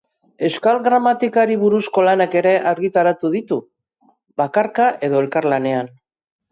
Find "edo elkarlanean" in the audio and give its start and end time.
5.11-5.99